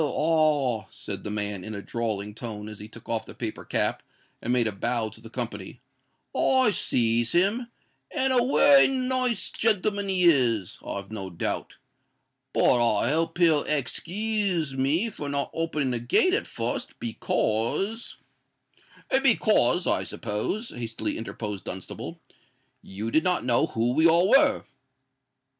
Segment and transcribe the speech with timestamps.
[0.03, 4.01] ah!" said the man, in a drawling tone, as he took off the paper cap,
[4.41, 5.79] and made a bow to the company;
[6.35, 7.67] "I sees him,
[8.09, 11.77] and a wery nice gentleman he is, I've no doubt.
[12.51, 18.17] But I hope he'll ex kooze me for not opening the gate at fust, because——"
[19.21, 22.19] "Because, I suppose," hastily interposed Dunstable,
[22.81, 24.63] "you did not know who we all were."